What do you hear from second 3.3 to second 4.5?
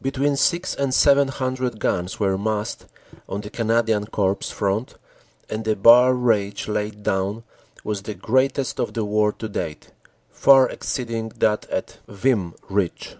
the Canadian Corps